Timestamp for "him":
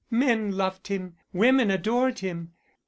0.87-1.15, 2.21-2.53